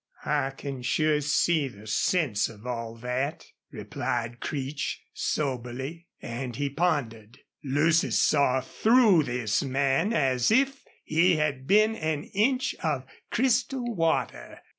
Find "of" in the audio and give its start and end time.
2.49-2.65, 12.81-13.05